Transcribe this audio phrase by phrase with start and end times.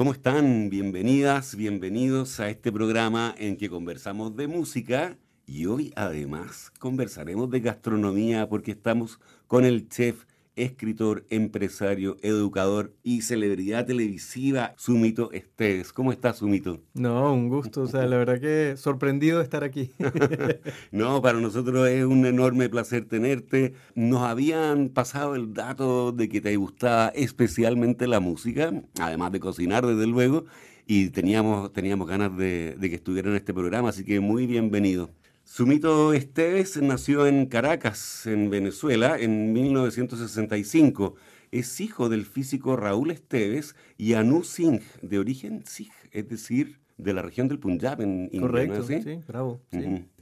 [0.00, 0.70] ¿Cómo están?
[0.70, 7.60] Bienvenidas, bienvenidos a este programa en que conversamos de música y hoy además conversaremos de
[7.60, 10.24] gastronomía porque estamos con el chef
[10.62, 15.92] escritor, empresario, educador y celebridad televisiva, Sumito Esteves.
[15.92, 16.80] ¿Cómo estás, Sumito?
[16.94, 17.82] No, un gusto.
[17.82, 19.92] O sea, la verdad que sorprendido de estar aquí.
[20.90, 23.74] no, para nosotros es un enorme placer tenerte.
[23.94, 29.86] Nos habían pasado el dato de que te gustaba especialmente la música, además de cocinar,
[29.86, 30.44] desde luego,
[30.86, 35.10] y teníamos, teníamos ganas de, de que estuviera en este programa, así que muy bienvenido.
[35.52, 41.16] Sumito Esteves nació en Caracas, en Venezuela, en 1965.
[41.50, 47.14] Es hijo del físico Raúl Esteves y Anu Singh, de origen Sikh, es decir, de
[47.14, 48.40] la región del Punjab en India.
[48.42, 49.60] Correcto, sí, bravo.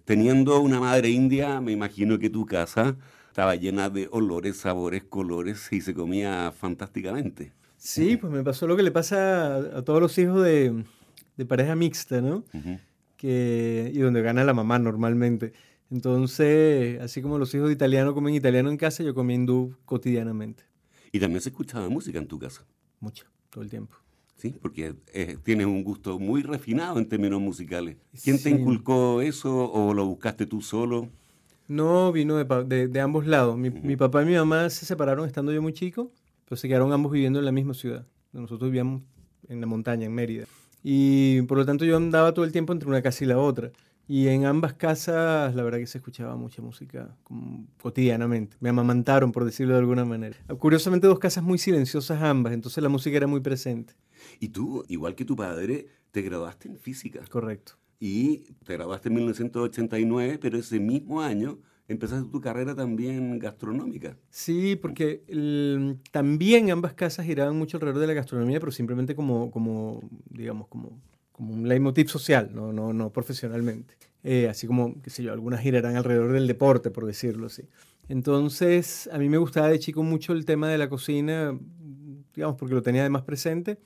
[0.06, 5.71] Teniendo una madre india, me imagino que tu casa estaba llena de olores, sabores, colores
[5.75, 7.53] y se comía fantásticamente.
[7.77, 10.84] Sí, pues me pasó lo que le pasa a, todos los hijos de,
[11.47, 12.45] pareja mixta, ¿no?
[13.19, 15.52] Que, y donde gana la mamá normalmente.
[15.91, 20.65] Entonces, así como los hijos de italiano comen italiano en casa, yo comí hindú cotidianamente.
[21.12, 22.65] ¿Y también se escuchaba música en tu casa?
[23.00, 23.97] Mucho, todo el tiempo.
[24.37, 27.97] Sí, porque eh, tienes un gusto muy refinado en términos musicales.
[28.22, 31.09] ¿Quién te inculcó eso o lo buscaste tú solo?
[31.66, 33.59] No, vino de, de, ambos lados.
[33.59, 36.12] Mi, mi, papá y mi mamá se separaron estando yo muy chico,
[36.44, 38.06] pero se quedaron ambos viviendo en la misma ciudad.
[38.32, 39.03] Nosotros vivíamos
[39.48, 40.47] en la montaña, en Mérida.
[40.83, 43.72] Y por lo tanto yo andaba todo el tiempo entre una casa y la otra.
[44.11, 47.15] Y en ambas casas, la verdad que se escuchaba mucha música
[47.83, 48.56] cotidianamente.
[48.59, 50.38] Me amamantaron, por decirlo de alguna manera.
[50.59, 53.93] Curiosamente, dos casas muy silenciosas ambas, entonces la música era muy presente.
[54.41, 57.21] Y tú, igual que tu padre, te graduaste en física.
[57.28, 57.75] Correcto.
[58.00, 64.16] Y te graduaste en 1989, pero ese mismo año empezaste tu carrera también gastronómica.
[64.31, 65.22] Sí, porque
[66.12, 71.00] también ambas casas giraban mucho alrededor de la gastronomía, pero simplemente como, como digamos, como,
[71.32, 73.94] como un leitmotiv social, no, no, no profesionalmente.
[74.22, 77.62] Eh, así como, qué sé yo, algunas girarán alrededor del deporte, por decirlo así.
[78.09, 81.59] Entonces, a mí me gustaba de chico mucho el tema de la cocina,
[82.34, 83.78] digamos, porque lo tenía de más presente.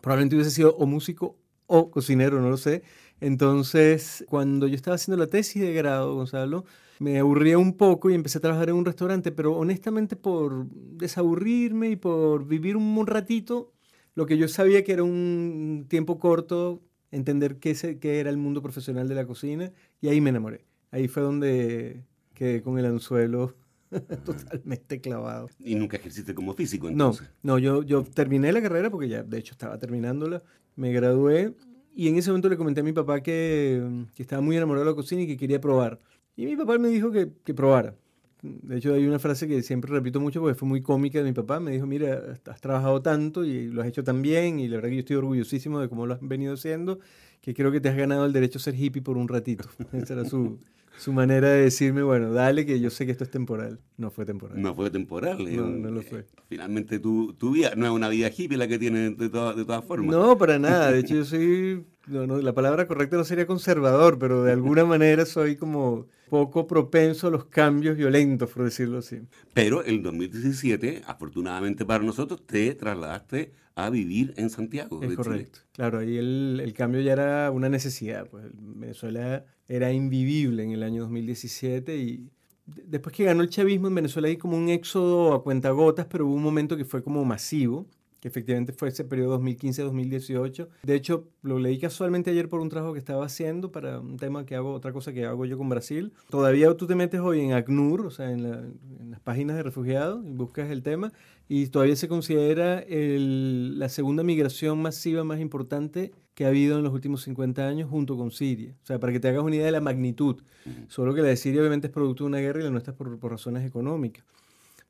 [0.00, 1.36] Probablemente hubiese sido o músico
[1.66, 2.82] o cocinero, no lo sé.
[3.22, 6.64] Entonces, cuando yo estaba haciendo la tesis de grado, Gonzalo,
[6.98, 11.90] me aburría un poco y empecé a trabajar en un restaurante, pero honestamente por desaburrirme
[11.90, 13.70] y por vivir un, ratito,
[14.16, 18.60] lo que yo sabía que era un tiempo corto, entender qué, qué era el mundo
[18.60, 20.64] profesional de la cocina, y ahí me enamoré.
[20.90, 22.02] Ahí fue donde
[22.34, 23.54] quedé con el anzuelo
[24.24, 25.48] totalmente clavado.
[25.60, 27.30] ¿Y nunca ejerciste como físico entonces?
[27.44, 30.42] No, no yo, yo terminé la carrera porque ya de hecho estaba terminándola,
[30.74, 31.54] me gradué
[31.94, 34.90] y en ese momento le comenté a mi papá que, que estaba muy enamorado de
[34.90, 35.98] la cocina y que quería probar.
[36.36, 37.94] Y mi papá me dijo que, que probara.
[38.42, 41.32] De hecho, hay una frase que siempre repito mucho porque fue muy cómica de mi
[41.32, 41.60] papá.
[41.60, 44.88] Me dijo, mira, has trabajado tanto y lo has hecho tan bien y la verdad
[44.88, 46.98] que yo estoy orgullosísimo de cómo lo has venido haciendo,
[47.40, 49.68] que creo que te has ganado el derecho a ser hippie por un ratito.
[49.92, 50.58] Esa era su,
[50.98, 53.80] su manera de decirme, bueno, dale que yo sé que esto es temporal.
[53.96, 54.60] No fue temporal.
[54.60, 55.38] No fue temporal.
[55.56, 56.26] No, no lo fue.
[56.48, 59.84] Finalmente tu, tu vida no es una vida hippie la que tienes de, de todas
[59.84, 60.14] formas.
[60.14, 60.92] No, para nada.
[60.92, 64.84] De hecho, yo soy, no, no, la palabra correcta no sería conservador, pero de alguna
[64.84, 69.20] manera soy como poco propenso a los cambios violentos, por decirlo así.
[69.54, 75.02] Pero en 2017, afortunadamente para nosotros, te trasladaste a vivir en Santiago.
[75.02, 75.60] Es correcto.
[75.72, 78.28] Claro, ahí el, el, cambio ya era una necesidad.
[78.28, 82.30] Pues Venezuela era invivible en el año 2017 y
[82.66, 86.34] después que ganó el chavismo en Venezuela hay como un éxodo a cuentagotas, pero hubo
[86.34, 87.86] un momento que fue como masivo
[88.22, 90.68] que efectivamente fue ese periodo 2015-2018.
[90.84, 94.46] De hecho, lo leí casualmente ayer por un trabajo que estaba haciendo para un tema
[94.46, 96.12] que hago, otra cosa que hago yo con Brasil.
[96.30, 98.70] Todavía tú te metes hoy en ACNUR, o sea, en,
[99.10, 101.12] las páginas de refugiados, y buscas el tema,
[101.48, 106.92] y todavía se considera la segunda migración masiva más importante que ha habido en los
[106.92, 108.74] últimos 50 años junto con Siria.
[108.82, 110.42] O sea, para que te hagas una idea de la magnitud.
[110.88, 112.96] Solo que la de Siria obviamente es producto de una guerra y la nuestra es
[112.96, 114.24] por, por razones económicas.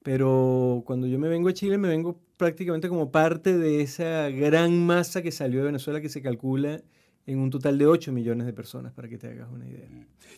[0.03, 4.85] Pero cuando yo me vengo a Chile, me vengo prácticamente como parte de esa gran
[4.85, 6.83] masa que salió de Venezuela que se calcula
[7.27, 9.89] en un total de 8 millones de personas, para que te hagas una idea.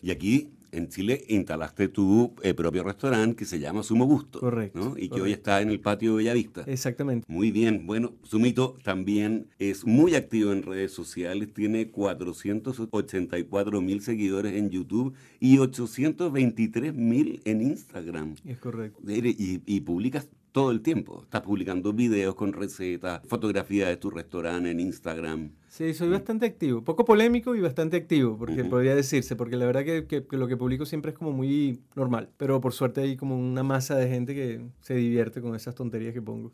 [0.02, 4.40] Y aquí en Chile instalaste tu eh, propio restaurante que se llama Sumo Gusto.
[4.40, 4.94] Correcto.
[4.96, 6.62] Y que hoy está en el patio de Bellavista.
[6.66, 7.26] Exactamente.
[7.28, 7.86] Muy bien.
[7.86, 15.14] Bueno, Sumito también es muy activo en redes sociales, tiene 484 mil seguidores en YouTube
[15.40, 18.34] y 823 mil en Instagram.
[18.44, 19.00] Es correcto.
[19.06, 21.22] Y, y publicas todo el tiempo.
[21.24, 25.50] Estás publicando videos con recetas, fotografías de tu restaurante en Instagram.
[25.66, 26.84] Sí, soy bastante activo.
[26.84, 30.86] Poco polémico y bastante activo, porque podría decirse, porque la verdad que, lo que publico
[30.86, 32.28] siempre es como muy normal.
[32.36, 36.14] Pero por suerte hay como una masa de gente que se divierte con esas tonterías
[36.14, 36.52] que pongo.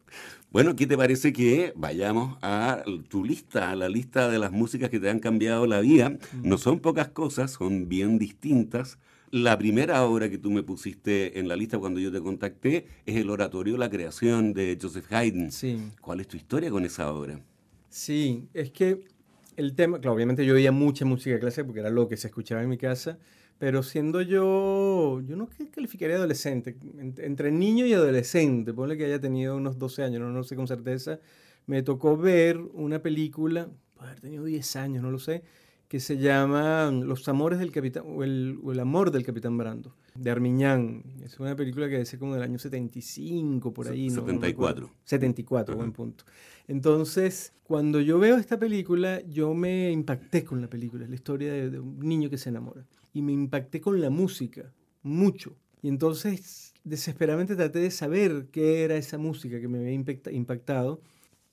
[0.50, 4.88] Bueno, ¿qué te parece que vayamos a tu lista, a la lista de las músicas
[4.88, 6.16] que te han cambiado la vida?
[6.42, 8.98] No son pocas cosas, son bien distintas.
[9.32, 13.14] La primera obra que tú me pusiste en la lista cuando yo te contacté es
[13.14, 15.52] el oratorio La creación de Joseph Haydn.
[15.52, 15.80] Sí.
[16.00, 17.40] ¿Cuál es tu historia con esa obra?
[17.88, 19.04] Sí, es que
[19.56, 22.60] el tema, claro, obviamente yo oía mucha música clásica porque era lo que se escuchaba
[22.62, 23.18] en mi casa,
[23.58, 26.76] pero siendo yo, yo no calificaría adolescente,
[27.18, 30.66] entre niño y adolescente, ponle que haya tenido unos 12 años, no, no sé con
[30.66, 31.20] certeza,
[31.66, 35.44] me tocó ver una película, puede haber tenido 10 años, no lo sé,
[35.90, 40.30] que se llama Los amores del capitán, o el, el, amor del capitán Brando, de
[40.30, 41.02] Armiñán.
[41.24, 44.08] Es una película que debe como del año 75, por ahí.
[44.08, 44.88] 74.
[45.02, 46.22] 74, buen punto.
[46.68, 51.80] Entonces, cuando yo veo esta película, yo me impacté con la película, la historia de,
[51.80, 52.86] un niño que se enamora.
[53.12, 54.72] Y me impacté con la música,
[55.02, 55.56] mucho.
[55.82, 61.00] Y entonces, desesperadamente traté de saber qué era esa música que me había impactado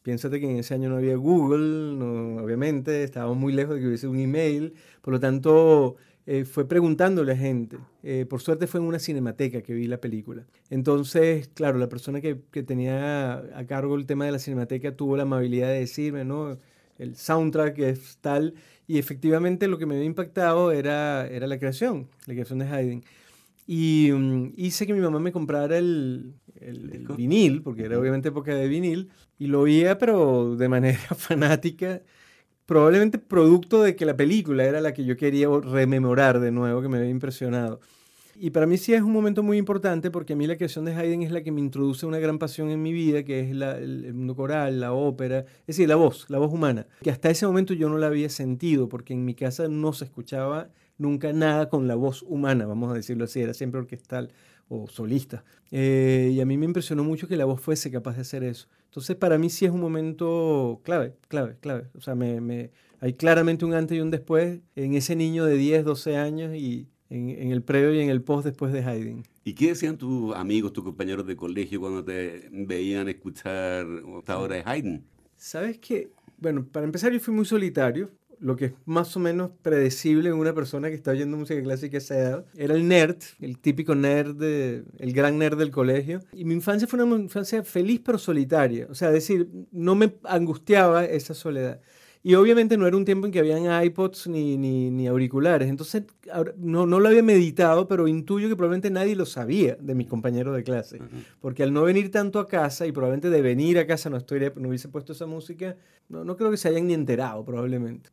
[0.08, 2.02] Piénsate que en ese año no había Google,
[2.42, 7.34] obviamente, estábamos muy lejos de que hubiese un email, por lo tanto eh, fue preguntándole
[7.34, 7.78] a gente.
[8.04, 10.46] Eh, por suerte fue en una cinemateca que vi la película.
[10.70, 15.18] Entonces, claro, la persona que, que, tenía a cargo el tema de la cinemateca tuvo
[15.18, 16.58] la amabilidad de decirme, ¿no?
[16.98, 18.54] El soundtrack es tal,
[18.88, 23.04] y efectivamente lo que me había impactado era, era la creación, la creación de Haydn.
[23.68, 28.56] Y mm, hice que mi mamá me comprara el, el, vinil, porque era obviamente época
[28.56, 32.02] de vinil, y lo oía, pero de manera fanática,
[32.66, 36.88] probablemente producto de que la película era la que yo quería rememorar de nuevo, que
[36.88, 37.82] me había impresionado.
[38.40, 40.94] Y para mí sí es un momento muy importante porque a mí la creación de
[40.94, 44.14] Haydn es la que me introduce una gran pasión en mi vida, que es el,
[44.14, 47.74] mundo coral, la ópera, es decir, la voz, la voz humana, que hasta ese momento
[47.74, 51.88] yo no la había sentido porque en mi casa no se escuchaba nunca nada con
[51.88, 54.32] la voz humana, vamos a decirlo así, era siempre orquestal
[54.70, 55.44] o solista.
[55.72, 58.68] Eh, y a mí me impresionó mucho que la voz fuese capaz de hacer eso.
[58.86, 61.88] Entonces, para mí sí es un momento clave, clave, clave.
[61.96, 65.56] O sea, me, me, hay claramente un antes y un después en ese niño de
[65.56, 69.24] 10, 12 años y en, el previo y en el post después de Haydn.
[69.44, 73.86] ¿Y qué decían tus amigos, tus compañeros de colegio cuando te veían escuchar
[74.20, 75.04] esta obra de Haydn?
[75.38, 79.52] Sabes que, bueno, para empezar yo fui muy solitario lo que es más o menos
[79.62, 82.46] predecible en una persona que está oyendo música clásica a esa edad.
[82.56, 86.22] Era el nerd, el típico nerd, el gran nerd del colegio.
[86.34, 88.88] Y mi infancia fue una infancia feliz pero solitaria.
[88.90, 91.80] O sea, es decir, no me angustiaba esa soledad.
[92.24, 95.70] Y obviamente no era un tiempo en que habían iPods ni, ni, auriculares.
[95.70, 96.04] Entonces,
[96.58, 100.54] no, no, lo había meditado, pero intuyo que probablemente nadie lo sabía de mis compañeros
[100.54, 101.00] de clase.
[101.40, 104.52] Porque al no venir tanto a casa, y probablemente de venir a casa no, estoy,
[104.56, 105.78] no hubiese puesto esa música,
[106.10, 108.10] no, no creo que se hayan ni enterado, probablemente.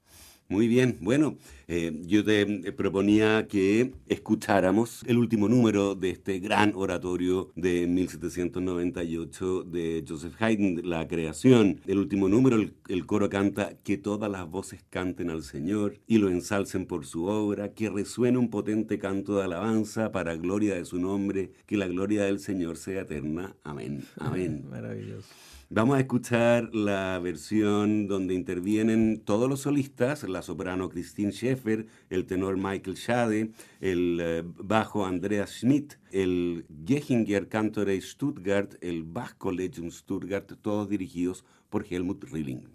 [0.49, 6.39] Muy bien, bueno, eh, yo te eh, proponía que escucháramos el último número de este
[6.39, 11.81] gran oratorio de 1798 de Joseph Haydn, La Creación.
[11.87, 12.59] El último número,
[12.89, 17.25] el, coro canta que todas las voces canten al Señor y lo ensalcen por su
[17.25, 21.87] obra, que resuene un potente canto de alabanza para gloria de su nombre, que la
[21.87, 23.57] gloria del Señor sea eterna.
[23.65, 24.05] Amén.
[24.19, 24.67] Amén.
[24.71, 25.29] Maravilloso.
[25.71, 32.27] Vamos a escuchar la versión donde intervienen todos los solistas, la soprano Christine Schaeffer, el
[32.27, 39.91] tenor Michael Schade, el eh, bajo Andreas Schmidt, el Gehinger Cantore Stuttgart, el Bach Collegium
[39.91, 42.69] Stuttgart, todos dirigidos por Helmut Rilling.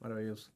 [0.00, 0.52] maravilloso.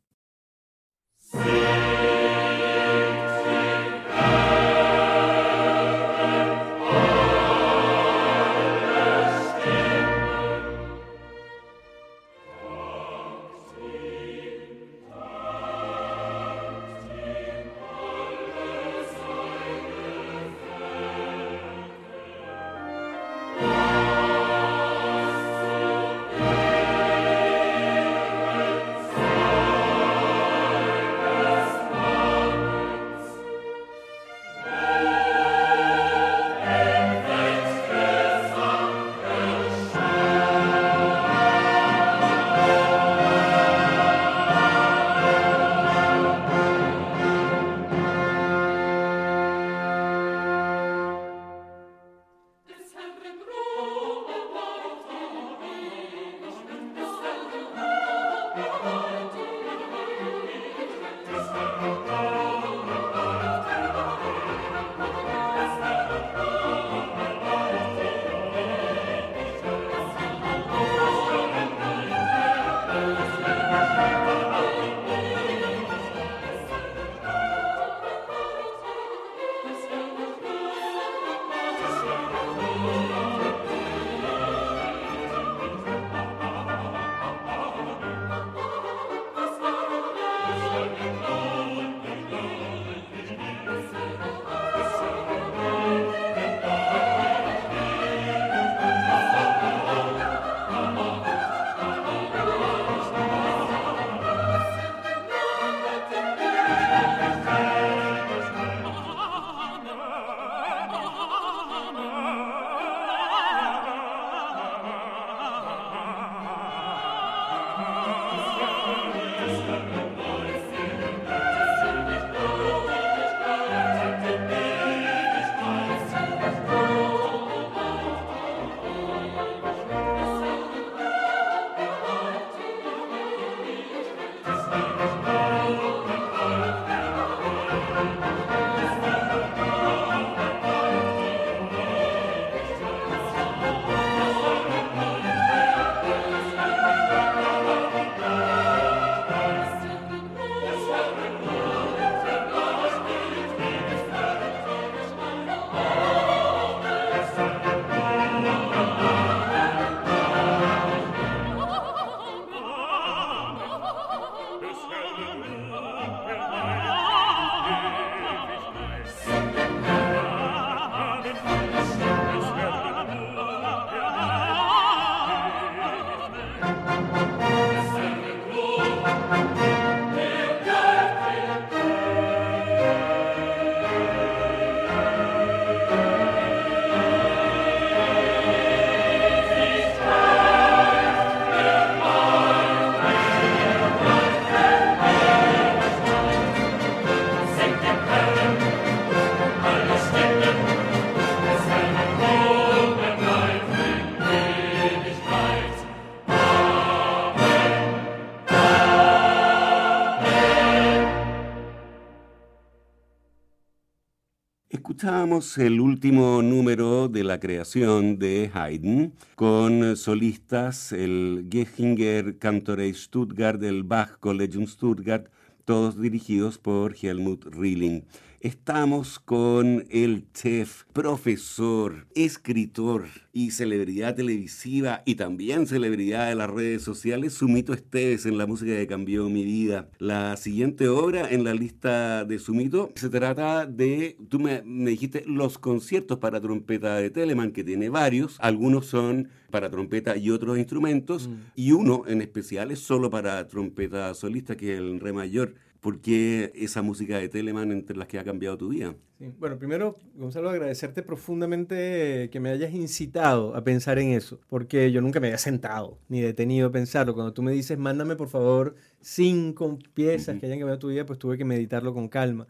[215.56, 223.82] El último número de la creación de Haydn con solistas, el Gechinger Cantorei Stuttgart, el
[223.82, 225.28] Bach Collegium Stuttgart,
[225.64, 228.04] todos dirigidos por Helmut Rilling.
[228.42, 233.04] Estamos con el chef, profesor, escritor
[233.34, 238.72] y celebridad televisiva y también celebridad de las redes sociales, Sumito Esteves en la música
[238.72, 239.90] que cambió mi vida.
[239.98, 245.58] La siguiente obra en la lista de Sumito se trata de, tú me, dijiste, los
[245.58, 248.38] conciertos para trompeta de Telemann, que tiene varios.
[248.40, 251.34] Algunos son para trompeta y otros instrumentos, mm.
[251.56, 255.56] y uno en especial es solo para trompeta solista, que es el re mayor.
[255.80, 258.94] ¿Por qué esa música de Telemann entre las que ha cambiado tu vida?
[259.38, 265.00] Bueno, primero, Gonzalo, agradecerte profundamente que me hayas incitado a pensar en eso, porque yo
[265.00, 267.14] nunca me había sentado ni detenido a pensarlo.
[267.14, 271.18] Cuando tú me dices, mándame por favor cinco piezas que hayan cambiado tu vida, pues
[271.18, 272.46] tuve que meditarlo con calma.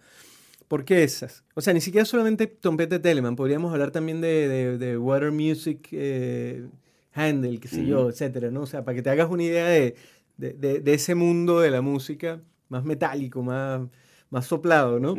[0.66, 1.44] ¿Por qué esas?
[1.54, 5.88] O sea, ni siquiera solamente trompeta de Telemann, podríamos hablar también de, de, Water Music
[5.92, 6.66] eh,
[7.12, 8.62] Handle, qué sé yo, etcétera, ¿no?
[8.62, 9.94] O sea, para que te hagas una idea de,
[10.37, 13.82] de ese mundo de la música más metálico, más,
[14.30, 15.14] más soplado, ¿no?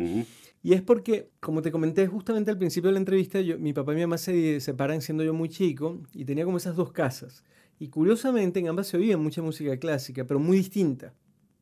[0.64, 3.92] Y es porque, como te comenté justamente al principio de la entrevista, yo, mi papá
[3.92, 7.44] y mi mamá se separan siendo yo muy chico y tenía como esas dos casas.
[7.78, 11.14] Y curiosamente en ambas se oía mucha música clásica, pero muy distinta,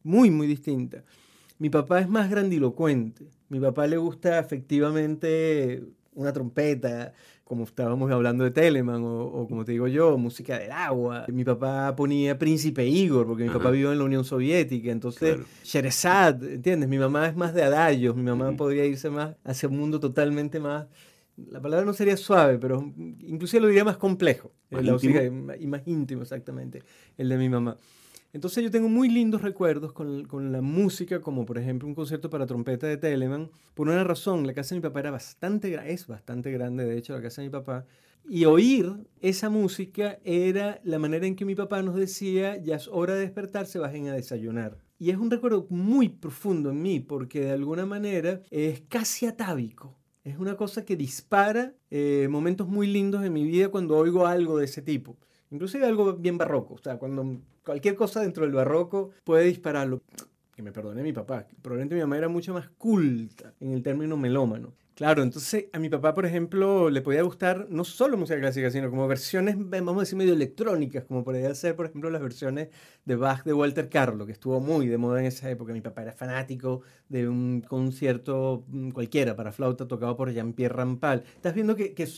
[0.02, 1.02] muy, muy distinta.
[1.58, 3.30] Mi papá es más grandilocuente.
[3.48, 5.82] Mi papá le gusta efectivamente
[6.14, 7.14] una trompeta,
[7.50, 11.24] como estábamos hablando de Telemann, o, como te digo yo, música del agua.
[11.26, 16.38] Mi papá ponía Príncipe Igor, porque mi papá vivió en la Unión Soviética, entonces claro.
[16.42, 16.88] ¿entiendes?
[16.88, 20.60] Mi mamá es más de adayos, mi mamá podría irse más hacia un mundo totalmente
[20.60, 20.86] más
[21.50, 24.52] la palabra no sería suave, pero inclusive lo diría más complejo.
[24.70, 26.84] Más la música, y más íntimo, exactamente,
[27.16, 27.78] el de mi mamá.
[28.32, 32.30] Entonces yo tengo muy lindos recuerdos con, con, la música, como por ejemplo un concierto
[32.30, 33.50] para trompeta de Telemann.
[33.74, 37.12] Por una razón, la casa de mi papá era bastante, es bastante grande, de hecho,
[37.14, 37.86] la casa de mi papá.
[38.28, 42.86] Y oír esa música era la manera en que mi papá nos decía, ya es
[42.86, 44.78] hora de despertarse, bajen a desayunar.
[44.98, 49.96] Y es un recuerdo muy profundo en mí, porque de alguna manera es casi atávico.
[50.22, 54.58] Es una cosa que dispara eh, momentos muy lindos en mi vida cuando oigo algo
[54.58, 55.16] de ese tipo.
[55.50, 56.74] Inclusive algo bien barroco.
[56.74, 57.40] O sea, cuando
[57.70, 60.02] cualquier cosa dentro del barroco puede dispararlo.
[60.52, 61.46] Que me perdone mi papá.
[61.62, 64.74] Probablemente mi mamá era mucho más culta en el término melómano.
[64.96, 68.90] Claro, entonces a mi papá, por ejemplo, le podía gustar no solo música clásica, sino
[68.90, 72.70] como versiones, vamos a decir, medio electrónicas, como podría ser, por ejemplo, las versiones
[73.04, 75.72] de Bach de Walter Carlo, que estuvo muy de moda en esa época.
[75.72, 81.22] Mi papá era fanático de un concierto mm, cualquiera para flauta tocado por Jean-Pierre Rampal.
[81.36, 82.08] Estás viendo que, que,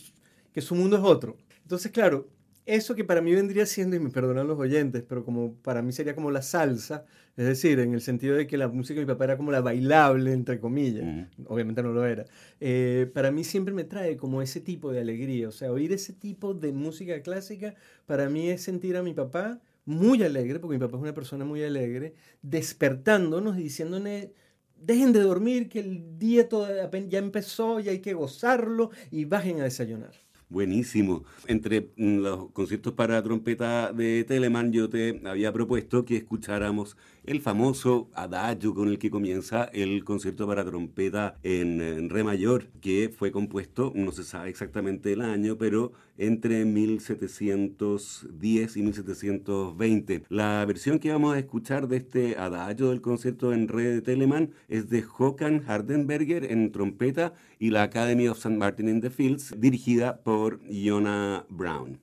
[0.50, 1.36] que su mundo es otro.
[1.62, 2.26] Entonces, claro,
[2.66, 5.92] eso que para mí vendría siendo, y me perdonan los oyentes, pero como para mí
[5.92, 7.04] sería como la salsa,
[7.36, 9.60] es decir, en el sentido de que la música de mi papá era como la
[9.60, 12.24] bailable, entre comillas, obviamente no lo era,
[12.60, 16.12] eh, para mí siempre me trae como ese tipo de alegría, o sea, oír ese
[16.12, 17.74] tipo de música clásica,
[18.06, 21.44] para mí es sentir a mi papá muy alegre, porque mi papá es una persona
[21.44, 24.28] muy alegre, despertándonos y diciéndonos,
[24.76, 26.48] dejen de dormir, que el día
[27.08, 30.12] ya empezó y hay que gozarlo y bajen a desayunar.
[30.52, 31.24] Buenísimo.
[31.46, 37.40] Entre mm, los conciertos para trompeta de Telemann yo te había propuesto que escucháramos el
[37.40, 43.30] famoso adagio con el que comienza el concierto para trompeta en, re mayor, que fue
[43.30, 50.24] compuesto, no se sabe exactamente el año, pero entre 1710 y 1720.
[50.28, 54.50] La versión que vamos a escuchar de este adagio del concierto en re de Telemann
[54.68, 58.56] es de Håkan Hardenberger en trompeta y la Academy of St.
[58.56, 62.01] Martin in the Fields, dirigida por Jonah Brown.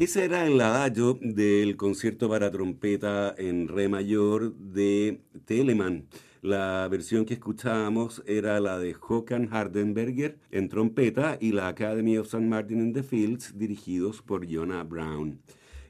[0.00, 6.06] Ese era el adagio del concierto para trompeta en re mayor de Telemann.
[6.40, 12.28] La versión que escuchábamos era la de Håkan Hardenberger en trompeta y la Academy of
[12.28, 12.46] St.
[12.46, 15.38] Martin in the Fields dirigidos por Jonah Brown.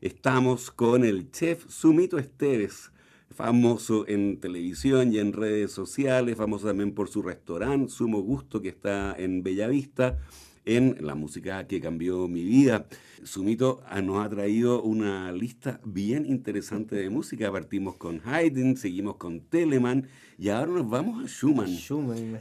[0.00, 2.90] Estamos con el chef Sumito Esteves,
[3.30, 8.70] famoso en televisión y en redes sociales, famoso también por su restaurante Sumo Gusto que
[8.70, 10.18] está en Bellavista
[10.64, 12.86] en la música que cambió mi vida.
[13.22, 17.50] Sumito ah, nos ha traído una lista bien interesante de música.
[17.50, 21.68] Partimos con Haydn, seguimos con Telemann y ahora nos vamos a Schumann.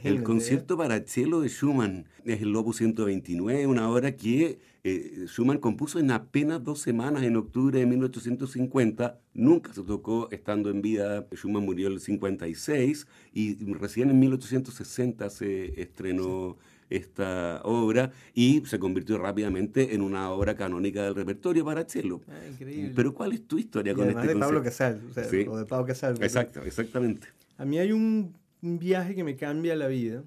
[0.02, 5.58] el concierto para cello de Schumann es el Opus 129, una obra que eh, Schumann
[5.58, 9.20] compuso en apenas dos semanas, en octubre de 1850.
[9.34, 11.26] Nunca se tocó estando en vida.
[11.34, 16.56] Schumann murió en el 56 y recién en 1860 se estrenó
[16.90, 22.20] esta obra y se convirtió rápidamente en una obra canónica del repertorio para cello.
[22.28, 22.92] Ah, increíble.
[22.94, 25.86] Pero ¿cuál es tu historia con este de Pablo Casal, o, sea, o de Pablo
[25.86, 26.22] Casal.
[26.22, 27.28] Exacto, exactamente.
[27.56, 30.22] A mí hay un, viaje que me cambia la vida,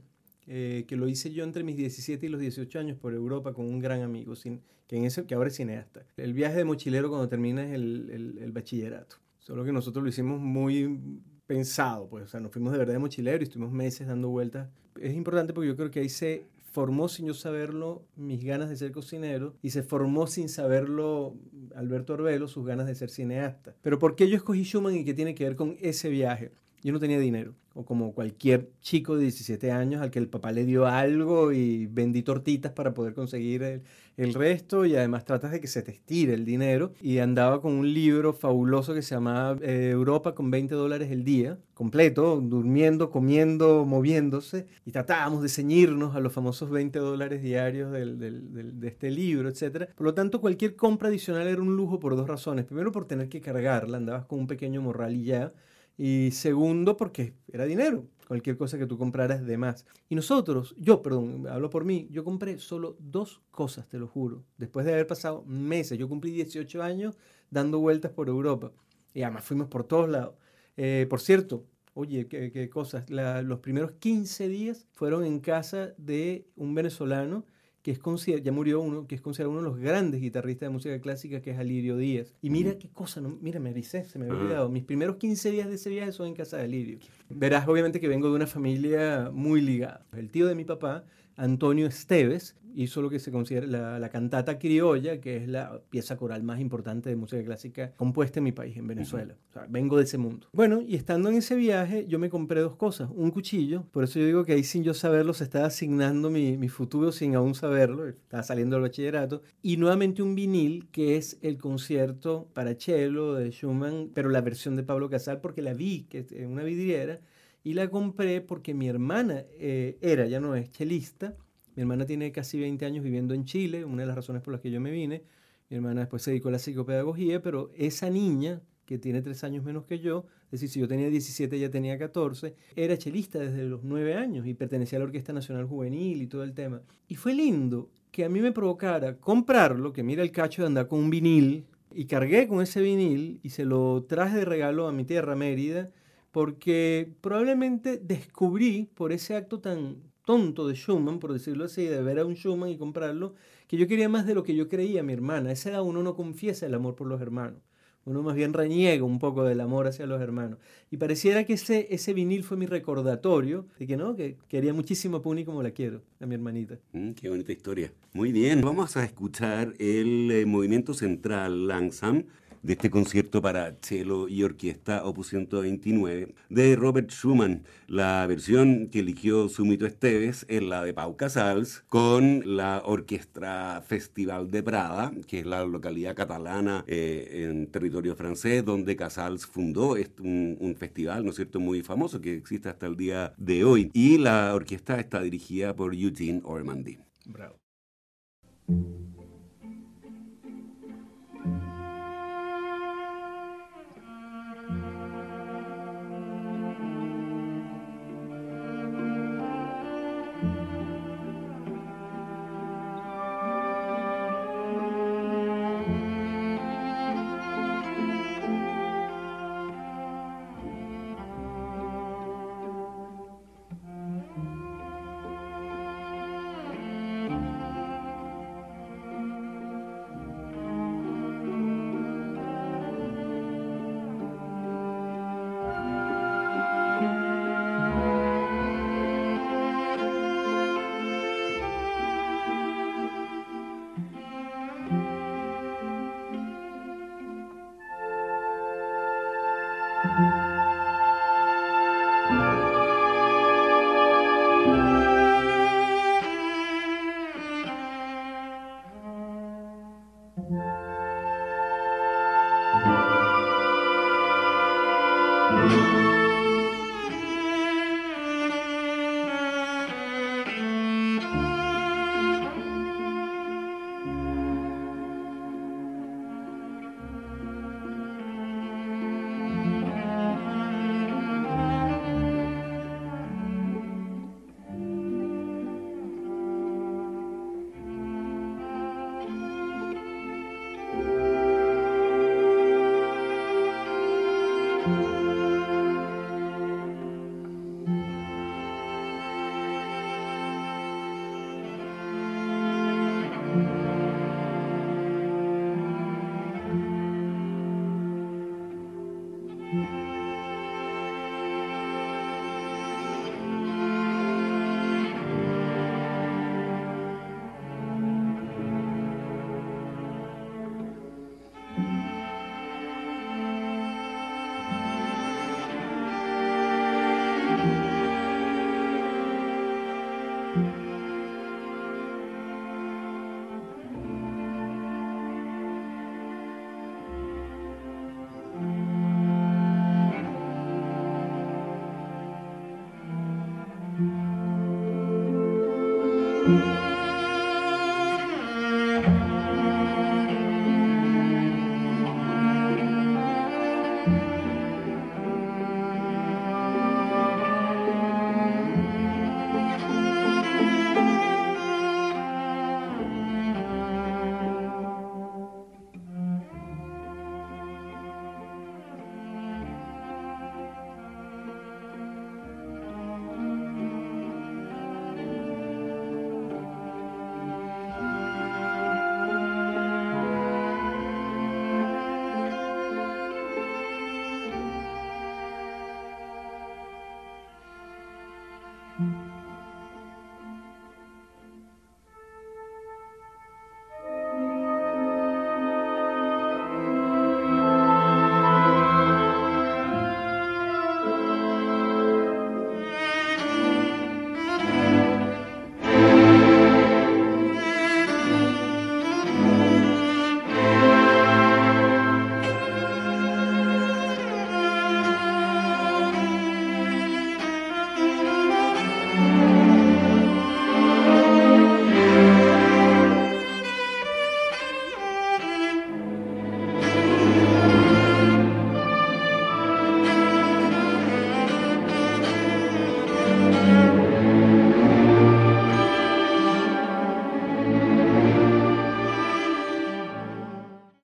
[0.48, 3.66] eh, que lo hice yo entre mis 17 y los 18 años por Europa con
[3.66, 6.06] un gran amigo, sin, que, en ese, que ahora es cineasta.
[6.18, 9.18] El viaje de mochilero cuando terminas el, el, el bachillerato.
[9.40, 13.00] Solo que nosotros lo hicimos muy pensado, pues, o sea, nos fuimos de verdad de
[13.00, 14.70] mochilero y estuvimos meses dando vueltas.
[15.00, 18.76] Es importante porque yo creo que ahí se formó sin yo saberlo mis ganas de
[18.76, 21.36] ser cocinero y se formó sin saberlo
[21.76, 23.76] Alberto Arbelo sus ganas de ser cineasta.
[23.84, 26.52] Pero ¿por qué yo escogí Schumann y qué tiene que ver con ese viaje?
[26.84, 30.52] Yo no tenía dinero, o como cualquier chico de 17 años al que el papá
[30.52, 33.82] le dio algo y vendí tortitas para poder conseguir el,
[34.18, 37.74] el resto y además tratas de que se te estire el dinero y andaba con
[37.74, 43.10] un libro fabuloso que se llamaba eh, Europa con 20 dólares el día, completo, durmiendo,
[43.10, 48.88] comiendo, moviéndose y tratábamos de ceñirnos a los famosos 20 dólares diarios del, del, de
[48.88, 49.90] este libro, etc.
[49.96, 52.66] Por lo tanto, cualquier compra adicional era un lujo por dos razones.
[52.66, 55.54] Primero, por tener que cargarla, andabas con un pequeño morral y ya.
[55.98, 58.08] Y segundo, porque era dinero.
[58.28, 59.86] Cualquier cosa que tú compraras de más.
[60.10, 64.44] Y nosotros, yo, perdón, hablo por mí, yo compré solo dos cosas, te lo juro.
[64.58, 67.18] Después de haber pasado meses, yo cumplí 18 años
[67.52, 68.72] dando vueltas por Europa.
[69.14, 70.36] Y además fuimos por todos lados.
[70.78, 73.10] Eh, por cierto, oye, qué, cosas.
[73.10, 77.46] los primeros 15 días fueron en casa de un venezolano
[77.84, 78.00] que es
[78.42, 81.52] ya murió uno, que es considerado uno de los grandes guitarristas de música clásica, que
[81.52, 82.34] es Alirio Díaz.
[82.42, 84.70] Y mira qué cosa, no, mira, me avisé, se me había olvidado.
[84.70, 87.00] Mis primeros 15 días de ese viaje son en casa de Alirio.
[87.30, 90.06] Verás, obviamente, que vengo de una familia muy ligada.
[90.14, 91.04] El tío de mi papá,
[91.36, 96.44] Antonio Esteves, hizo lo que se considera la, cantata criolla, que es la pieza coral
[96.44, 99.36] más importante de música clásica compuesta en mi país, en Venezuela.
[99.50, 100.48] O sea, vengo de ese mundo.
[100.54, 103.10] Bueno, y estando en ese viaje, yo me compré dos cosas.
[103.14, 106.58] Un cuchillo, por eso yo digo que ahí sin yo saberlo se estaba asignando mi,
[106.58, 109.42] mi futuro sin aún saberlo, estaba saliendo del bachillerato.
[109.62, 114.76] Y nuevamente un vinil, que es el concierto para cello de Schumann, pero la versión
[114.76, 117.20] de Pablo Casal, porque la vi que en una vidriera.
[117.64, 121.36] Y la compré porque mi hermana eh, era, ya no es chelista,
[121.76, 124.62] mi hermana tiene casi 20 años viviendo en Chile, una de las razones por las
[124.62, 125.24] que yo me vine.
[125.70, 129.64] Mi hermana después se dedicó a la psicopedagogía, pero esa niña, que tiene 3 años
[129.64, 133.64] menos que yo, es decir, si yo tenía 17, ella tenía 14, era chelista desde
[133.64, 136.82] los 9 años y pertenecía a la Orquesta Nacional Juvenil y todo el tema.
[137.08, 140.88] Y fue lindo que a mí me provocara comprarlo, que mira el cacho de andar
[140.88, 144.92] con un vinil, y cargué con ese vinil y se lo traje de regalo a
[144.92, 145.92] mi tierra, Mérida,
[146.34, 152.18] porque probablemente descubrí por ese acto tan, tonto de Schumann, por decirlo así, de ver
[152.18, 153.36] a un Schumann y comprarlo,
[153.68, 155.52] que yo quería más de lo que yo creía mi hermana.
[155.52, 157.62] Esa edad uno no confiesa el amor por los hermanos.
[158.06, 160.60] Uno más bien reniega un poco del amor hacia los hermanos.
[160.92, 165.18] Y pareciera que ese, ese vinil fue mi recordatorio de que no, que quería muchísimo
[165.18, 166.80] a Puni como la quiero, a mi hermanita.
[166.92, 167.94] Mm, qué bonita historia.
[168.12, 172.26] Muy bien, vamos a escuchar el eh, movimiento central Langsam
[172.64, 177.64] de este concierto para cello y orquesta Opus 129 de Robert Schumann.
[177.88, 184.50] La versión que eligió Sumito Esteves es la de Pau Casals con la Orquestra Festival
[184.50, 190.76] de Prada, que es la localidad catalana eh, en territorio francés donde Casals fundó un,
[190.78, 193.92] festival, ¿no es cierto?, muy famoso que existe hasta el día de hoy.
[193.94, 196.98] Y la orquesta está dirigida por Eugene Ormandy.
[197.26, 197.58] Bravo.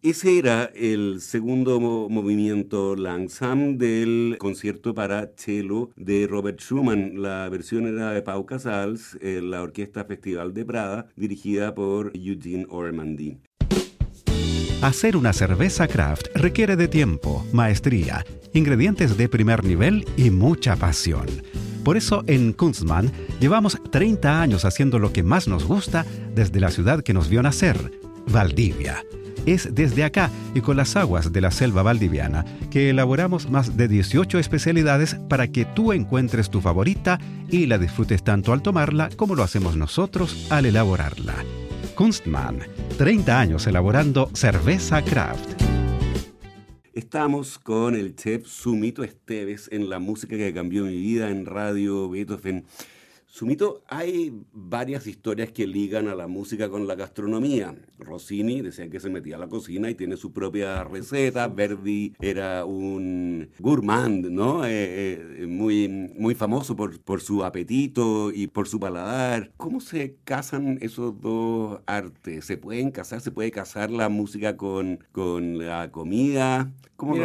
[0.10, 7.22] Ese era el segundo movimiento Langsam del concierto para cello de Robert Schumann.
[7.22, 13.38] La versión era de Pau Casals, la Orquesta Festival de Prada, dirigida por Eugene Ormandy.
[14.82, 21.28] Hacer una cerveza craft requiere de tiempo, maestría, ingredientes de primer nivel y mucha pasión.
[21.84, 26.72] Por eso en Kunstmann llevamos 30 años haciendo lo que más nos gusta desde la
[26.72, 27.92] ciudad que nos vio nacer,
[28.26, 29.04] Valdivia
[29.52, 33.88] es desde acá y con las aguas de la selva valdiviana que elaboramos más de
[33.88, 39.36] 18 especialidades para que tú encuentres tu favorita y la disfrutes tanto al tomarla como
[39.36, 41.36] lo hacemos nosotros al elaborarla.
[41.96, 42.60] Kunstmann,
[42.98, 45.62] 30 años elaborando cerveza craft.
[46.94, 52.10] Estamos con el chef Sumito Esteves en la música que cambió mi vida en Radio
[52.10, 52.66] Beethoven.
[53.26, 57.76] Sumito, hay varias historias que ligan a la música con la gastronomía.
[58.00, 61.48] Rossini decía que se metía a la cocina y tiene su propia receta.
[61.48, 64.66] Verdi era un gourmand, ¿no?
[64.66, 64.70] Eh,
[65.42, 69.52] eh, muy, muy famoso por, por su apetito y por su paladar.
[69.58, 72.46] ¿Cómo se casan esos dos artes?
[72.46, 73.22] ¿Se pueden casar?
[73.22, 76.72] ¿Se puede casar la música con, con la comida?
[77.00, 77.16] ¿Cómo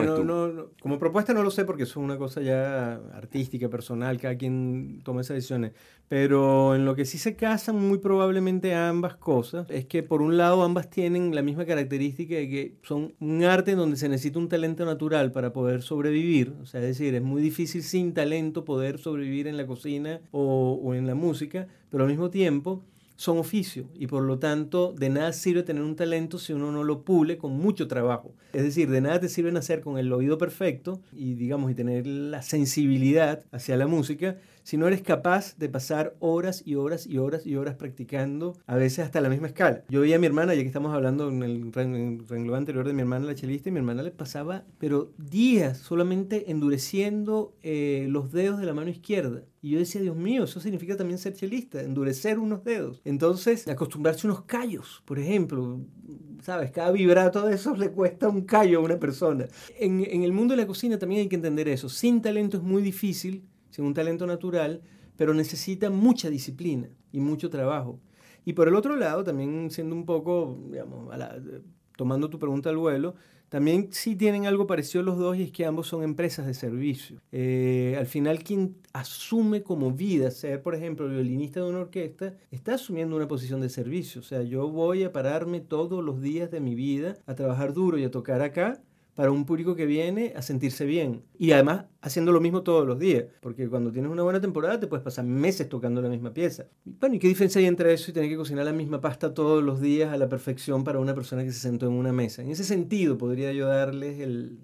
[0.81, 5.23] como propuesta no lo sé porque es una cosa ya artística, personal, cada quien toma
[5.23, 5.73] esas decisiones.
[6.09, 10.37] Pero en lo que sí se casan muy probablemente ambas cosas es que por un
[10.37, 14.39] lado ambas tienen la misma característica de que son un arte en donde se necesita
[14.39, 16.55] un talento natural para poder sobrevivir.
[16.63, 20.95] O sea, es decir, es muy difícil sin talento poder sobrevivir en la cocina o,
[20.95, 22.83] en la música, pero al mismo tiempo
[23.17, 26.83] son oficio y por lo tanto de nada sirve tener un talento si uno no
[26.83, 28.35] lo pule con mucho trabajo.
[28.53, 32.07] Es decir, de nada te sirve nacer con el oído perfecto y digamos y tener
[32.07, 37.19] la sensibilidad hacia la música si no eres capaz de pasar horas y horas y
[37.19, 39.85] horas y horas practicando, a veces hasta la misma escala.
[39.91, 43.03] Yo veía a mi hermana, ya que estamos hablando en el renglón anterior de mi
[43.03, 48.59] hermana la chelista, y mi hermana le pasaba, pero días solamente endureciendo eh, los dedos
[48.59, 49.43] de la mano izquierda.
[49.61, 53.03] Y yo decía, Dios mío, eso significa también ser chelista, endurecer unos dedos.
[53.05, 55.81] Entonces, acostumbrarse a unos callos, por ejemplo,
[56.43, 56.71] ¿sabes?
[56.71, 59.47] Cada vibrato de esos le cuesta un callo a una persona.
[59.79, 61.91] En, en el mundo de la cocina también hay que entender eso.
[61.91, 64.83] Sin talento es muy difícil sin un talento natural,
[65.17, 67.99] pero necesita mucha disciplina y mucho trabajo.
[68.45, 71.13] Y por el otro lado, también siendo un poco, digamos,
[71.97, 73.17] tomando tu pregunta al vuelo,
[73.49, 77.21] también sí tienen algo parecido los dos y es que ambos son empresas de servicio.
[77.33, 82.75] Eh, al final, quien asume como vida ser, por ejemplo, violinista de una orquesta, está
[82.75, 84.21] asumiendo una posición de servicio.
[84.21, 87.99] O sea, yo voy a pararme todos los días de mi vida a trabajar duro
[87.99, 88.81] y a tocar acá
[89.15, 91.23] para un público que viene a sentirse bien.
[91.39, 94.87] Y además haciendo lo mismo todos los días, porque cuando tienes una buena temporada te
[94.87, 96.67] puedes pasar meses tocando la misma pieza.
[96.85, 99.63] Bueno, ¿y qué diferencia hay entre eso y tener que cocinar la misma pasta todos
[99.63, 102.43] los días a la perfección para una persona que se sentó en una mesa?
[102.43, 104.59] En ese sentido podría yo darles el,